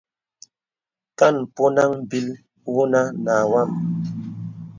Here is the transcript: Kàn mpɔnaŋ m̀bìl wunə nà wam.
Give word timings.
Kàn 1.17 1.35
mpɔnaŋ 1.45 1.89
m̀bìl 2.01 2.27
wunə 2.73 3.01
nà 3.25 3.35
wam. 3.51 3.71